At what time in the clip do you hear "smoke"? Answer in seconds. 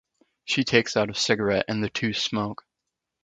2.13-2.65